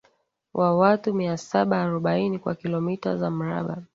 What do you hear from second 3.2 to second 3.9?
mraba